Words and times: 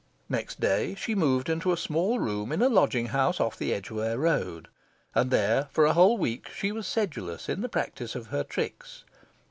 Next 0.29 0.59
day, 0.59 0.95
she 0.95 1.13
moved 1.13 1.47
into 1.47 1.71
a 1.71 1.77
small 1.77 2.17
room 2.17 2.51
in 2.51 2.63
a 2.63 2.69
lodging 2.69 3.09
house 3.09 3.39
off 3.39 3.55
the 3.59 3.71
Edgware 3.71 4.17
Road, 4.17 4.67
and 5.13 5.29
there 5.29 5.69
for 5.71 5.85
a 5.85 5.93
whole 5.93 6.17
week 6.17 6.47
she 6.49 6.71
was 6.71 6.87
sedulous 6.87 7.47
in 7.47 7.61
the 7.61 7.69
practice 7.69 8.15
of 8.15 8.25
her 8.33 8.43
tricks. 8.43 9.03